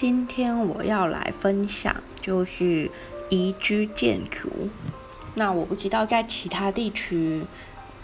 [0.00, 2.88] 今天我要来分享就是
[3.30, 4.48] 宜居建筑。
[5.34, 7.42] 那我不知道在其他地区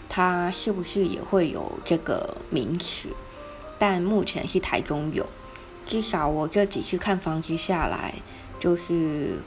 [0.09, 3.07] 它是不是也会有这个名词，
[3.79, 5.25] 但目前是台中有。
[5.85, 8.15] 至少我这几次看房子下来，
[8.59, 9.37] 就是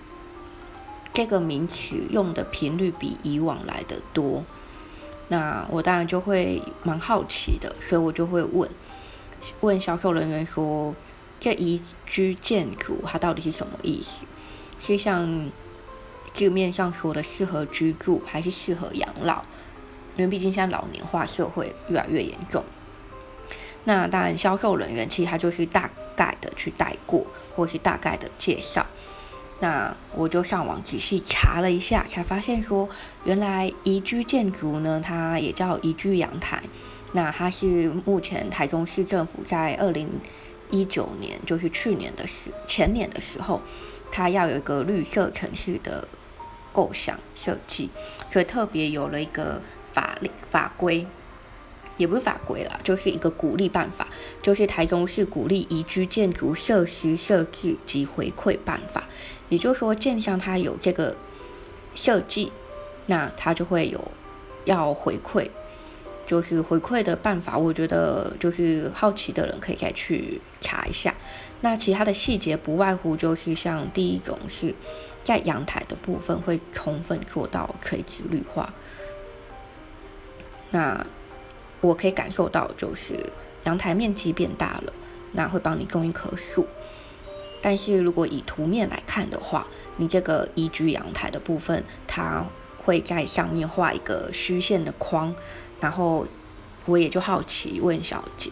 [1.12, 4.42] 这个名词用的频率比以往来的多。
[5.28, 8.70] 那我当然就会蛮好奇的，所以我就会问
[9.60, 10.94] 问销售人员说。
[11.40, 14.26] 这宜居建筑它到底是什么意思？
[14.80, 15.50] 是像
[16.34, 19.42] 字面上说的适合居住，还是适合养老？
[20.16, 22.64] 因为毕竟现在老年化社会越来越严重。
[23.84, 27.26] 那当然，销售人员其实他就是大概的去带过，
[27.56, 28.86] 或是大概的介绍。
[29.60, 32.88] 那我就上网仔细查了一下，才发现说，
[33.24, 36.62] 原来宜居建筑呢，它也叫宜居阳台。
[37.12, 40.08] 那它是目前台中市政府在二零。
[40.70, 43.60] 一九年就是去年的时，前年的时候，
[44.10, 46.06] 它要有一个绿色城市的
[46.72, 47.90] 构想设计，
[48.30, 49.60] 所以特别有了一个
[49.92, 51.06] 法律法规，
[51.96, 54.06] 也不是法规啦，就是一个鼓励办法，
[54.42, 59.08] 就是台中市鼓励宜居建筑设施设置及回馈办法。
[59.48, 61.16] 也就是说，建商它有这个
[61.94, 62.52] 设计，
[63.06, 64.12] 那它就会有
[64.66, 65.48] 要回馈。
[66.28, 71.14] 就是回馈的办法，我觉得就是好奇的人可以再去查一下。
[71.62, 74.74] 那其他的细节不外乎就是像第一种是
[75.24, 78.72] 在阳台的部分会充分做到垂直绿化。
[80.70, 81.04] 那
[81.80, 83.18] 我可以感受到就是
[83.64, 84.92] 阳台面积变大了，
[85.32, 86.66] 那会帮你种一棵树。
[87.62, 92.44] 但是如果以图面来看的话，你这个宜居阳台的部分，它
[92.84, 95.34] 会在上面画一个虚线的框。
[95.80, 96.26] 然后
[96.86, 98.50] 我也就好奇问小姐，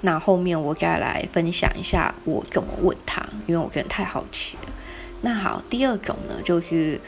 [0.00, 4.72] 那后面我再来分享一下我怎么问她，因为我真的太好奇了。
[5.22, 7.00] 那好，第二种呢，就是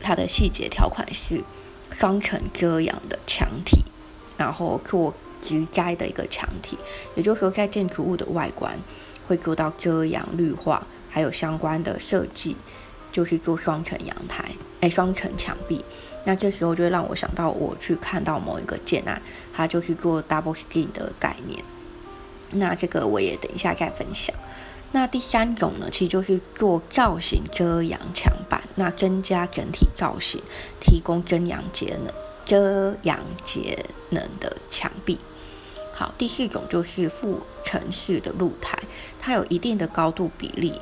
[0.00, 1.42] 它的细节条款是
[1.90, 3.82] 双层遮阳的墙体，
[4.36, 6.76] 然后做植栽的一个墙体，
[7.14, 8.78] 也就是说在建筑物的外观
[9.26, 12.56] 会做到遮阳绿化，还有相关的设计，
[13.10, 14.44] 就是做双层阳台，
[14.82, 15.82] 哎，双层墙壁。
[16.26, 19.22] 那这时候就会让我想到，我去看到某一个建案，
[19.54, 21.64] 它就是做 double skin 的概念。
[22.50, 24.34] 那这个我也等一下再分享。
[24.92, 30.42] 那第三种呢，其实就是做造型遮阳墙板，那增加整体造型，
[30.80, 32.12] 提供遮阳节能、
[32.44, 35.18] 遮阳节能的墙壁。
[35.92, 38.76] 好，第四种就是副城式的露台，
[39.18, 40.80] 它有一定的高度比例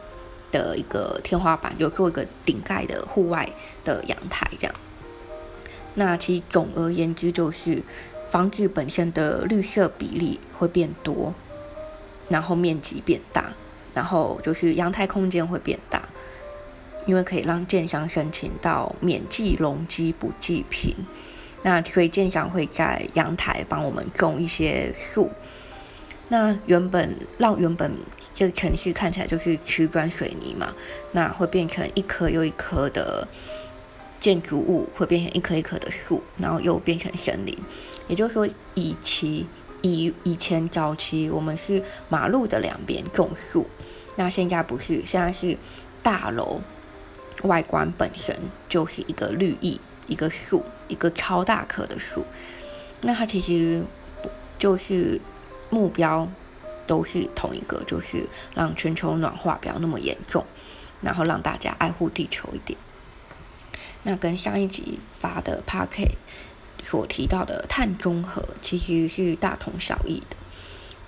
[0.50, 3.48] 的一个天花板，有做一个顶盖的户外
[3.84, 4.74] 的阳台这样。
[5.94, 7.82] 那其总而言之就是，
[8.30, 11.32] 房子本身的绿色比例会变多，
[12.28, 13.54] 然后面积变大，
[13.94, 16.08] 然后就是阳台空间会变大，
[17.06, 20.96] 因为可以让建商申请到免计容积不计平，
[21.62, 25.30] 那所以建商会在阳台帮我们种一些树，
[26.26, 27.92] 那原本让原本
[28.34, 30.74] 这个城市看起来就是瓷砖水泥嘛，
[31.12, 33.28] 那会变成一棵又一棵的。
[34.24, 37.54] 建筑物会变成一棵一棵的树，然后又变成森林。
[38.08, 39.46] 也就是说，以其
[39.82, 43.68] 以以前早期我们是马路的两边种树，
[44.16, 45.58] 那现在不是，现在是
[46.02, 46.62] 大楼
[47.42, 48.34] 外观本身
[48.66, 52.24] 就是一个绿意，一个树，一个超大棵的树。
[53.02, 53.82] 那它其实
[54.58, 55.20] 就是
[55.68, 56.26] 目标
[56.86, 60.42] 都是同一个，就是让全球暖化不要那么严重，
[61.02, 62.78] 然后让大家爱护地球一点。
[64.04, 66.08] 那跟上一集发的 p a k e
[66.82, 70.36] 所提到的碳中和其实是大同小异的。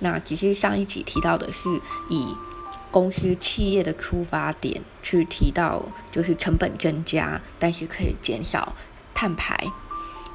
[0.01, 1.69] 那只是上一集提到的是
[2.11, 2.35] 以
[2.91, 8.75] 公司企业的出发点去提到，就是成本增加，但是可以减少
[9.15, 9.57] 碳排。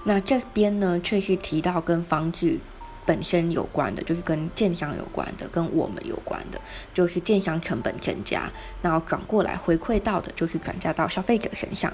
[0.04, 2.60] 那这边呢，却是提到跟房子
[3.06, 6.62] 本身有关的，就是跟建商有关的，跟我们有关的，
[6.94, 11.92] 就是建商成本增加，然后转过来回馈到的，就是转嫁到消费者身上。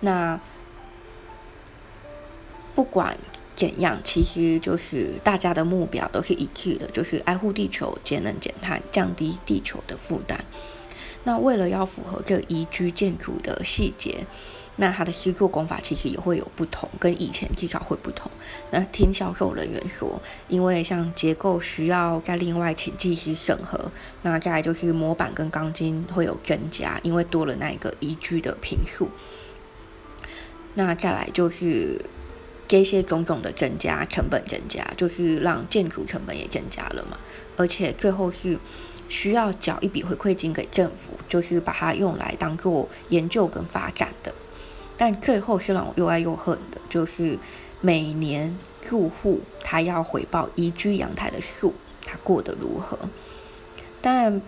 [0.00, 0.40] 那
[2.74, 3.16] 不管
[3.54, 10.44] 怎样，其实就是大家的目标都是一致的，就是爱护地球、节能减碳、降低地球的负担。
[11.22, 14.26] 那为了要符合这宜居建筑的细节，
[14.76, 18.30] 那它的施作工法其实也会有不同，跟以前至少会不同。
[18.72, 23.90] 那听销售人员说，因为像结构需要再另外请技师审核，
[24.22, 29.08] 那再来就是模板跟钢筋会有增加，因为多了那一个宜居的平数。
[30.74, 32.00] 那再来就是
[32.66, 37.18] 这些种种的增加成本增加，就是让建筑成本也增加了嘛。
[37.56, 38.58] 而且最后是
[39.08, 44.34] 需要缴一笔回馈金给政府，就是把它用来当做研究跟发展的。
[44.96, 47.38] 但最后是让我又爱又恨的，就是
[47.80, 51.74] 每年住户他要回报宜居阳台的数，
[52.04, 52.98] 他过得如何？
[54.00, 54.40] 但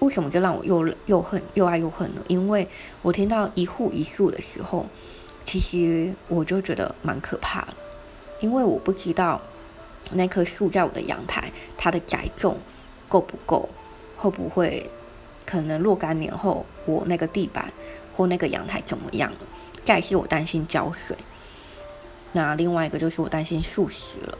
[0.00, 2.22] 为什么就让我又又恨又爱又恨呢？
[2.26, 2.68] 因为
[3.02, 4.86] 我听到一户一数的时候，
[5.44, 7.74] 其实我就觉得蛮可怕的，
[8.40, 9.40] 因为我不知道
[10.12, 12.58] 那棵树在我的阳台，它的载重
[13.08, 13.68] 够不够，
[14.16, 14.90] 会不会
[15.44, 17.72] 可能若干年后我那个地板
[18.16, 19.32] 或那个阳台怎么样？
[19.84, 21.16] 再是我担心浇水，
[22.32, 24.38] 那另外一个就是我担心树死了。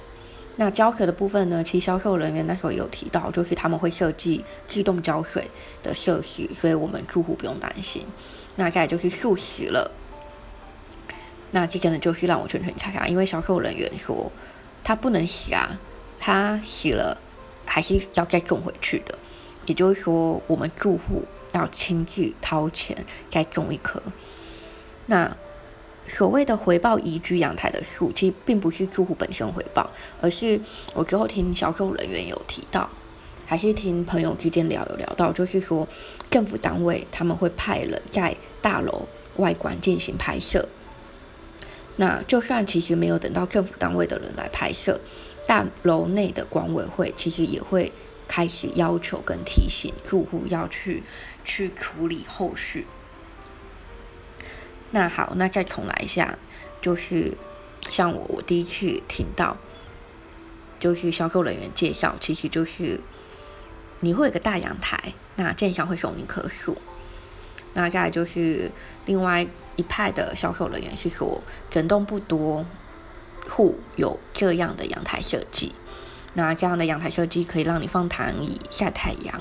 [0.55, 1.65] 那浇水的部分呢？
[1.65, 5.51] 其实销售人员那时候有提到，就是他们会设计自动浇水
[5.83, 8.07] 的设施，所以我们住户不用担心。
[8.55, 9.91] 那再就是树死了，
[11.53, 14.33] 那这真的就是让我圈圈叉叉，因为销售人员说
[14.83, 15.79] 他不能洗啊，
[16.19, 17.17] 他洗了
[17.65, 19.17] 还是要再种回去的，
[19.67, 21.23] 也就是说我们住户
[21.53, 22.97] 要亲自掏钱
[23.31, 24.03] 再种一棵。
[25.07, 25.37] 那
[26.09, 29.91] 所谓的回报宜居阳台的树，其实并不是住户本身回报，
[30.21, 30.61] 而是
[30.95, 32.89] 我之后听销售人员有提到，
[33.47, 35.87] 还是听朋友之间聊有聊到，就是说
[36.31, 39.07] 政府单位他们会派人在大楼
[39.37, 40.67] 外观进行拍摄。
[41.97, 45.00] 那就算其实没有等到政府单位的人来拍摄，
[45.47, 47.93] 大楼内的管委会其实也会
[48.27, 51.03] 开始要求跟提醒住户要去
[51.44, 52.87] 去处理后续。
[54.91, 56.39] 那好，那再重来一下，
[56.81, 57.33] 就是
[57.91, 59.56] 像我，我第一次听到，
[60.79, 63.00] 就是销售人员介绍，其实就是
[64.00, 66.77] 你会有个大阳台，那建商会送你棵树，
[67.75, 68.71] 那再来就是
[69.06, 69.47] 另外
[69.77, 71.41] 一派的销售人员是说，
[71.71, 72.65] 整栋不多
[73.49, 75.75] 户有这样的阳台设计，
[76.35, 79.41] 那这样的阳台设计可以让你放躺椅晒太阳。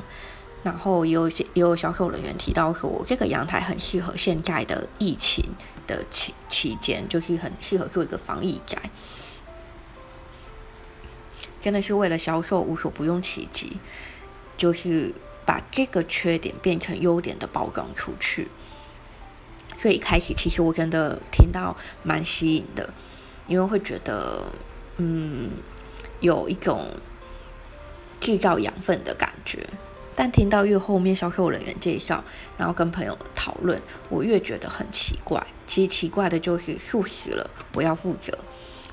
[0.64, 5.44] 然后也有些也有销售人员提到说，这个阳台很适合现在的疫情
[5.88, 8.78] 的期期间，就是很适合做一个防疫宅，
[11.60, 13.78] 真的是为了销售无所不用其极，
[14.56, 15.12] 就是
[15.48, 18.48] 把这个缺点变成优点的包装出去。
[19.82, 22.88] 所以一开始其实我真的听到蛮吸引的，
[23.48, 24.44] 因为会觉得
[24.98, 25.50] 嗯
[26.20, 26.86] 有一种
[28.20, 29.66] 制造养分的感觉。
[30.16, 32.24] 但听到越后面销售人员介绍，
[32.60, 35.44] 然后跟朋友讨论，我越觉得很奇怪。
[35.66, 38.38] 其实奇怪的就是树死了，我要负责，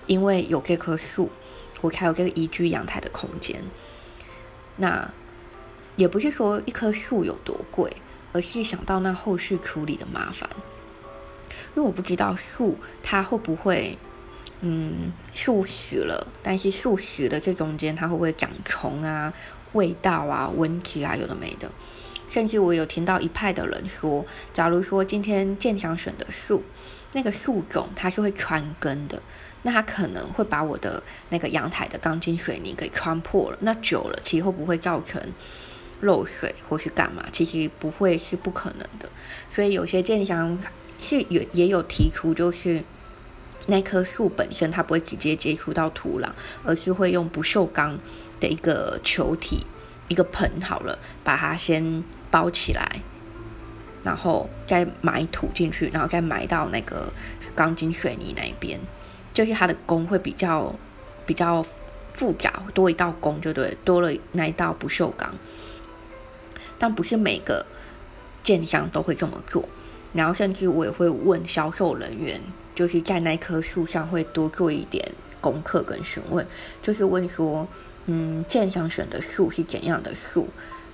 [0.07, 1.29] 因为有这棵树，
[1.83, 3.63] 我才有这个宜居阳台的空间。
[4.77, 5.13] 那
[5.97, 7.93] 也不是说一棵树有多贵，
[8.33, 10.49] 而是想到那后续处理的麻烦。
[11.79, 13.97] 因为我不知道树它会不会，
[14.63, 19.33] 嗯，树死了，但是树死的这中间它会不会长虫啊？
[19.75, 21.71] 味道啊，闻起来有的没的，
[22.29, 26.65] 甚至我有听到一派的人说，假如说今天建商选的树，
[27.13, 29.23] 那个树种它是会穿根的，
[29.63, 35.23] 那它可能会把我的那个阳台的钢筋水泥给穿破了，那久了其实会不会造成
[36.01, 37.25] 漏水或是干嘛？
[37.31, 39.09] 其实不会是不可能的，
[39.49, 40.59] 所以有些建商
[40.99, 42.83] 是有也有提出，就是
[43.67, 46.29] 那棵树本身它不会直接接触到土壤，
[46.65, 47.99] 而是会用不锈钢。
[48.41, 49.67] 的一个球体，
[50.07, 53.01] 一个盆好了，把它先包起来，
[54.05, 57.13] 然后再埋土进去，然后再埋到那个
[57.57, 58.79] 钢筋水泥那一边，
[59.35, 60.73] 就是它的工会比较
[61.27, 61.67] 比较
[62.15, 65.35] 复杂，多一道工就对，多了那一道不锈钢，
[66.79, 67.67] 但不是每个
[68.45, 69.69] 建商都会这么做，
[70.19, 72.41] 然后甚至我也会问销售人员，
[72.75, 76.45] 就是在那棵树上会多做一点功课跟询问，
[76.83, 77.67] 就是问说。
[78.11, 80.49] 嗯，建商选的树是怎样的树？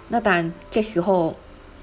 [0.08, 1.36] 那当然，这时候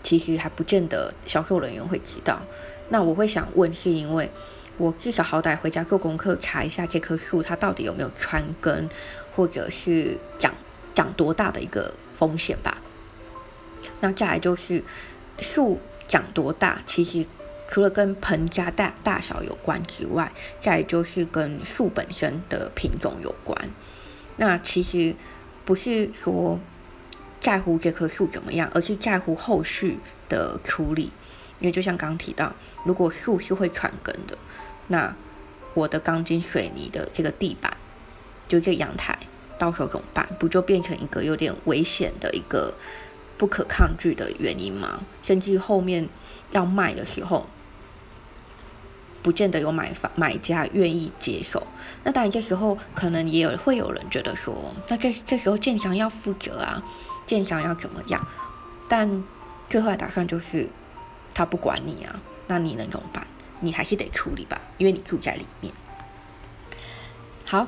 [0.03, 2.41] 其实还不见得销售人员会知道。
[2.89, 4.29] 那我会想问，是因为
[4.75, 8.89] 我至少好歹回家做功课，查一下这棵树它到底有没有穿根，
[9.33, 10.53] 或者是长
[10.93, 12.81] 长多大的一个风险吧。
[14.01, 14.83] 那再来就是
[15.39, 15.79] 树
[16.11, 17.25] 长多大，其实
[17.69, 23.57] 除了跟盆家大大小有关之外，再就是跟树本身的品种有关。
[24.35, 25.15] 那其实
[25.63, 26.59] 不是说
[27.39, 31.13] 在乎这棵树怎么样，而是在乎后续的处理。
[31.61, 32.53] 因为就像刚刚提到，
[32.83, 34.37] 如果树是会传根的，
[34.87, 35.15] 那
[35.73, 37.71] 我的钢筋水泥的这个地板，
[38.49, 39.17] 就这阳台，
[39.57, 40.27] 到时候怎么办？
[40.37, 42.73] 不就变成一个有点危险的一个
[43.41, 45.01] 不可抗拒的原因吗？
[45.24, 46.07] 甚至后面
[46.51, 47.48] 要卖的时候，
[49.24, 51.65] 不见得有买房买家愿意接受。
[52.03, 56.83] 那当然，这时候可能也有会有人觉得说，那这这时候建商要负责啊，
[57.25, 58.27] 建商要怎么样？
[58.88, 59.24] 但
[59.67, 60.69] 最后的打算就是，
[61.33, 63.25] 他不管你啊，那你能怎么办？
[63.62, 65.74] 你还是得处理吧，因为你住在里面。
[67.43, 67.65] 好，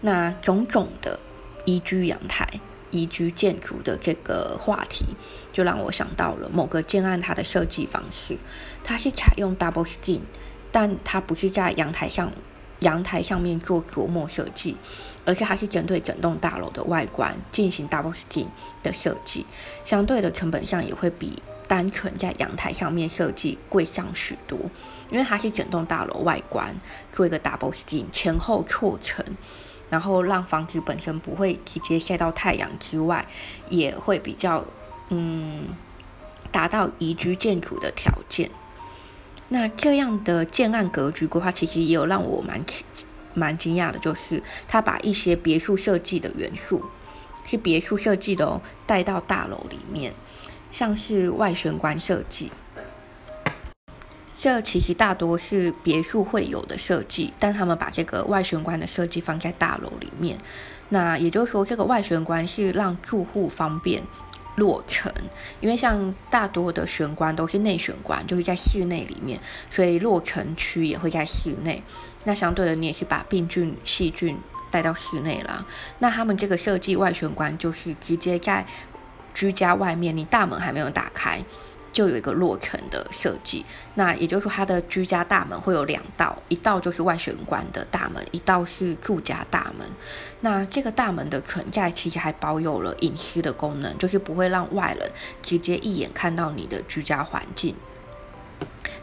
[0.00, 1.20] 那种种的
[1.66, 2.48] 宜居阳台、
[2.90, 5.06] 宜居建筑的这个话题，
[5.52, 8.36] 就让我想到了某个建案它的设计方式，
[8.82, 10.20] 它是采用 double skin，
[10.70, 12.32] 但它不是在阳台上
[12.80, 14.76] 阳台上面做琢磨设计，
[15.24, 18.46] 而是它是针对整栋大楼的外观进行 double skin
[18.82, 19.46] 的设计，
[19.84, 21.42] 相对的成本上也会比。
[21.70, 24.58] 单纯在阳台上面设计贵上许多，
[25.08, 26.74] 因为它是整栋大楼外观
[27.12, 29.24] 做一个 double skin 前后错层，
[29.90, 33.26] 然后让房子本身不会直接晒到太阳之外，
[33.68, 34.64] 也会比较
[35.10, 35.68] 嗯
[36.50, 38.50] 达到宜居建筑的条件。
[39.48, 42.64] 那这样的建案格局规划其实也有让我蛮
[43.34, 46.84] 蛮惊讶的，就是他把一些别墅设计的元素，
[47.44, 50.14] 是别墅设计的哦，带到大楼里面。
[50.70, 52.48] 像是外玄关设计，
[54.42, 60.38] 这其实大多是别墅会有的设计，但他们把这个外玄关的设计放在大楼里面。
[60.88, 64.02] 那也就是说，这个外玄关是让住户方便
[64.56, 65.12] 落成，
[65.60, 69.38] 因为像大多的玄关都是内玄关，就是在室内里面，
[69.70, 71.82] 所以落成区也会在室内。
[72.24, 74.38] 那相对的，你也是把病菌、细菌
[74.70, 75.66] 带到室内了。
[75.98, 78.66] 那他们这个设计外玄关就是直接在。
[79.32, 81.40] 居家外面，你大门还没有打开，
[81.92, 83.64] 就有一个落成的设计。
[83.94, 89.86] 那也就是说，它的居家大门会有两道，一道就是外玄关的大门，一道是住家大门。
[90.40, 95.10] 那这个大门的存在，其实还保有了隐私的功能，就是不会让外人
[95.42, 97.74] 直接一眼看到你的居家环境。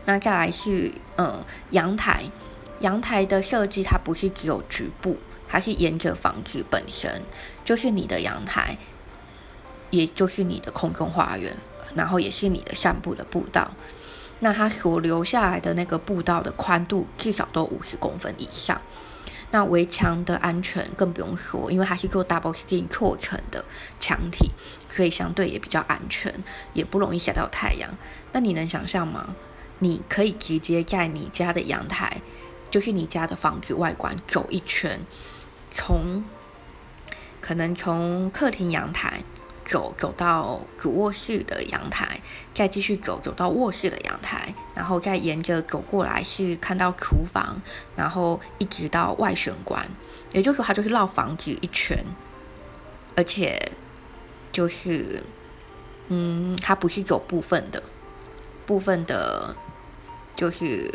[0.05, 2.23] 那再来是，嗯，阳台，
[2.79, 5.17] 阳台的设计它不是只有局部，
[5.47, 7.21] 它是沿着房子本身，
[7.65, 8.77] 就是你的阳台。
[9.89, 11.55] 也就是你的空中花园，
[11.95, 13.71] 然后也是你的散步的步道。
[14.39, 18.79] 那它所留下来的那个步道的宽度至少都五十公分以上。
[19.49, 23.63] 那围墙的安全更不用说，因为它是做 double skin 错层的
[23.97, 24.51] 墙体，
[24.89, 27.89] 所以相对也比较安全，也不容易晒到太阳。
[28.33, 29.35] 那你能想象吗？
[29.79, 32.21] 你可以直接在你家的阳台，
[32.69, 34.99] 就是你家的房子外观走一圈，
[35.71, 36.25] 从
[37.39, 39.23] 可能从客厅阳台。
[39.67, 42.21] 走走到主卧室的阳台，
[42.55, 47.61] 再继续走走到卧室的阳台，然后再沿着走过来是看到厨房，
[47.93, 49.85] 然后一直到外玄关，
[50.31, 52.01] 也就是说它就是绕房子一圈，
[53.17, 53.61] 而且
[54.53, 55.21] 就是
[56.07, 57.83] 嗯，它不是走部分的，
[58.65, 59.53] 部分的，
[60.33, 60.89] 就是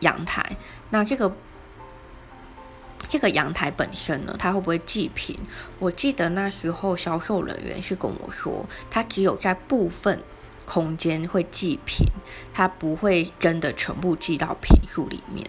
[0.00, 0.56] 阳台，
[0.90, 1.32] 那这个。
[3.12, 5.38] 这个阳台本身呢，它会不会计平？
[5.78, 10.18] 我记得那时候销售人员是跟我说，它只有在部分
[10.64, 12.06] 空间会计平，
[12.54, 15.46] 它不会真的全部计到平数里面。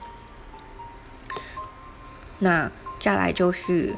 [2.39, 3.95] 那再来就是，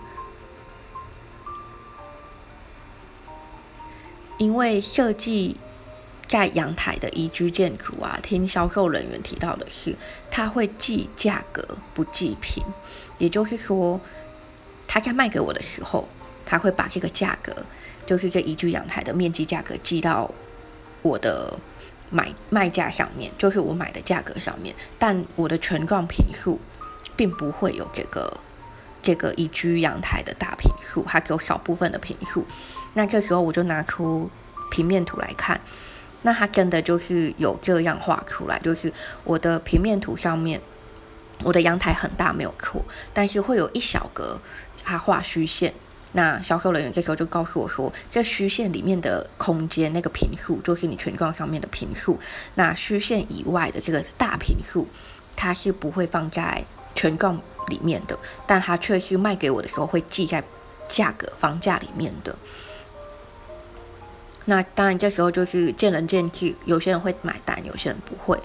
[4.37, 5.57] 因为设计。
[6.27, 9.95] 在阳台的宜居建筑啊，听销售人员提到的是，
[10.31, 11.63] 他会计价格
[11.93, 12.63] 不计平，
[13.19, 14.01] 也就是说，
[14.87, 16.07] 他在卖给我的时候，
[16.43, 17.55] 他会把这个价格，
[18.07, 20.29] 就是这宜居阳台的面积价格记到
[21.03, 21.55] 我的
[22.09, 26.59] 买卖价上面，就是我买的价格上面，但我的全幢平数
[27.15, 28.35] 并不会有这个
[29.03, 32.43] 这个宜居阳台的大平数，它只有少部分的平数。
[32.95, 34.27] 那这时候我就拿出
[34.71, 35.61] 平面图来看。
[36.25, 38.91] 那它真的就是有这样画出来，就是
[39.23, 40.59] 我的平面图上面，
[41.43, 44.39] 我的阳台很大没有错，但是会有一小格，
[44.83, 45.71] 它画虚线。
[46.13, 52.19] 那销售人员这时候就告诉我说，这虚线里面的空间那个平数就是你全幢上面的平数，
[52.55, 54.87] 那虚线以外的这个大平数，
[55.35, 56.65] 它是不会放在
[56.95, 58.17] 全幢里面的，
[58.47, 60.43] 但它却是卖给我的时候会记在
[60.89, 62.35] 价格房价里面的。
[64.47, 68.39] 那当然，这时候就是见仁见智，有些人会买单，有些人不会。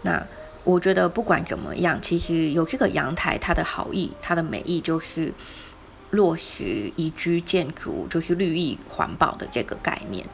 [0.00, 0.26] 那
[0.64, 5.30] 我觉得不管怎么样，其实有这个阳台，它的好意，它的美意就是
[6.12, 10.26] 落实宜居建筑，就是绿意环保的这个概念。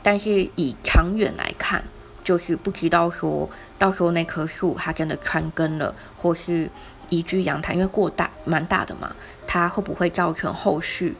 [0.00, 1.82] 但是以长远来看，
[2.22, 6.70] 就是不知道说到时候那棵树它真的穿根了，或是
[7.08, 11.16] 宜居阳台，因为过大蛮大的嘛，它会不会造成后续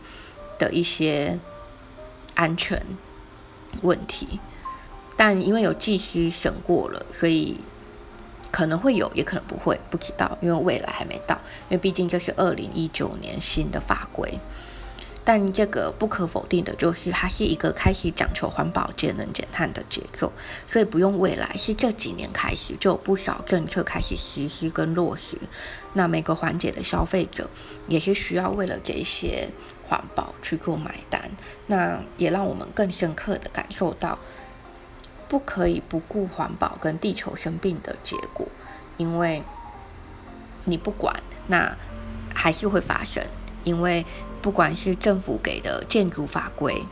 [0.60, 1.36] 的一些？
[2.34, 2.80] 安全
[3.82, 4.40] 问题，
[5.16, 7.58] 但因为有技师审过了，所以
[8.50, 11.34] 可能会有，也可能不会，不知道，因为未来还没到，
[11.68, 14.38] 因为毕竟这是二零一九年新的法规。
[15.26, 20.30] 但这个不可否定的就是，它是一个开始讲求环保、节能减碳的节奏，
[20.66, 25.38] 所以不用未来，是这几年开始就有不少政策开始实施跟落实。
[25.94, 27.48] 那每个环节的消费者
[27.88, 29.48] 也是需要为了这些
[29.94, 31.30] 环保去做买单，
[31.66, 34.18] 那也让我们更深刻的感受到，
[35.28, 38.46] 不可以不顾环保跟地球生病的结果，
[38.96, 39.42] 因为
[40.64, 41.14] 你不管，
[41.46, 41.76] 那
[42.34, 43.24] 还是会发生，
[43.62, 44.04] 因为。
[44.44, 46.84] 不管是政府给的建筑法规，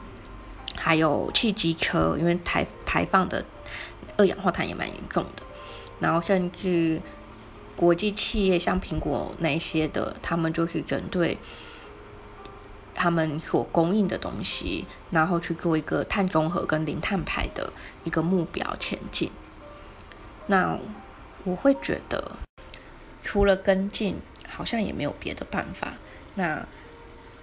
[0.75, 3.44] 还有汽机车，因为排排放的
[4.16, 5.42] 二氧化碳也蛮严重的，
[6.00, 6.99] 然后甚至
[7.76, 11.37] 国际企业像苹果那些的，他们就是针对
[12.94, 17.72] 他们所供应的东西，然后去做一个碳中和跟零碳排的
[18.04, 19.30] 一个目标前进。
[20.46, 20.78] 那
[21.44, 22.37] 我会觉得，
[23.20, 24.16] 除了跟进，
[24.49, 25.94] 好像也没有别的办法。
[26.34, 26.66] 那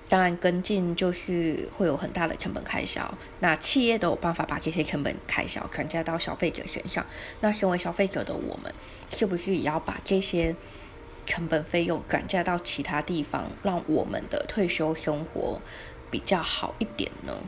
[0.07, 3.13] 当然，跟进就是会有很大的成本开销。
[3.41, 7.05] 那企业都有办法把这些成本开销转嫁到消费者身上。
[7.41, 8.73] 那身为消费者的我们，
[9.11, 10.55] 是不是也要把这些
[11.29, 15.61] 成本费用转嫁到其他地方，让我们的退休生活
[16.09, 17.43] 比较好一点呢？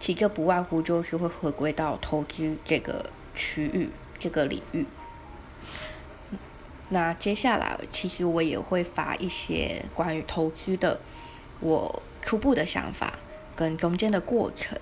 [0.00, 4.84] 其个不外乎就是会回归到投资这个区域、这个领域。
[6.88, 10.98] 那接下来，其实我也会发一些关于投资的。
[11.60, 13.16] 我初步的想法
[13.54, 14.76] 跟中间的过程，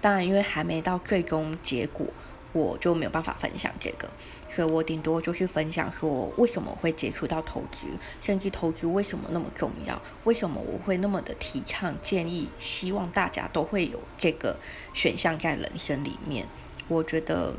[0.00, 2.08] 当然因为还没到最终结果，
[2.52, 4.08] 我就没有办法分享这个，
[4.50, 7.86] 所以我顶多就是分享说为什么会接触到投资，
[8.20, 14.56] 甚至投资为什么那么重要，为什么我会那么的提倡建议，希望大家都会有这个
[14.94, 16.46] 选项在人生里面。
[16.88, 17.54] 我觉得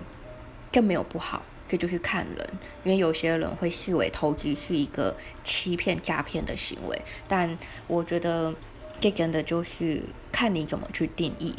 [0.72, 2.50] 更没有不好，这就是看人，
[2.84, 7.58] 因为有些人会视为投资是一个欺骗诈骗的行为，但
[7.88, 8.54] 我觉得。
[9.00, 11.54] 这真的就是看你怎么去定义。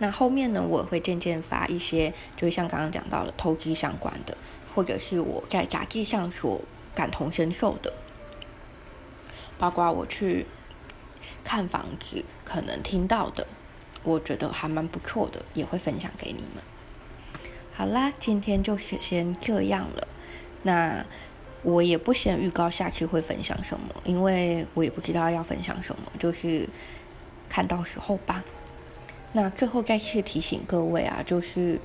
[0.00, 4.36] 那后面呢，我会渐渐发一些，就是像刚刚讲到的投机相关的，
[4.74, 6.60] 或者是我在杂志上所
[6.92, 7.92] 感同身受的，
[9.56, 10.44] 包括我去
[11.44, 13.46] 看房子可能听到的，
[14.02, 16.64] 我觉得还蛮不错的，也会分享给你们。
[17.72, 20.08] 好啦，今天就先这样了。
[20.62, 21.06] 那。
[21.62, 26.66] 我也不先预告下期会分享什么，因为我也不知道要分享什么，就是
[27.50, 28.42] 看到时候吧。
[29.32, 31.78] 那最后再次提醒各位啊，就是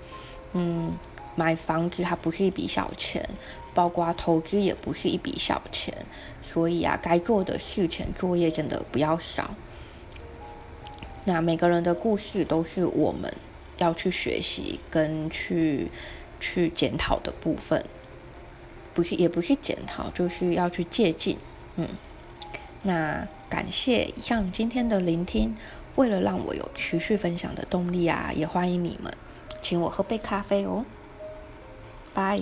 [0.53, 0.93] 嗯，
[1.36, 3.27] 买房子它不是一笔小钱，
[3.73, 5.93] 包括投资也不是一笔小钱，
[6.41, 9.53] 所以啊，该做的事前作业真的不要少。
[11.25, 13.31] 那每个人的故事都是我们
[13.77, 15.89] 要去学习跟去
[16.39, 17.84] 去检讨的部分。
[18.93, 21.36] 不是，也不是检讨，就是要去借鉴。
[21.75, 21.89] 嗯，
[22.84, 25.55] 那感谢以上今天的聆听。
[25.95, 29.13] 为了让我有持续分享的动力啊，也欢迎你们
[29.62, 30.86] 请我喝杯咖啡哦。
[32.13, 32.39] 拜。